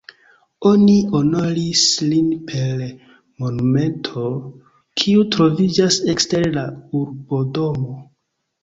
[0.69, 2.81] Oni honoris lin per
[3.45, 4.27] monumento,
[5.03, 6.67] kiu troviĝas ekster la
[7.05, 7.97] urbodomo.